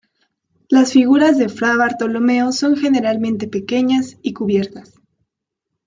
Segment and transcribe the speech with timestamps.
[0.67, 4.99] Las figuras de Fra Bartolomeo son generalmente pequeñas y cubiertas.